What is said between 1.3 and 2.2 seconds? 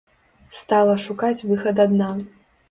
выхад адна.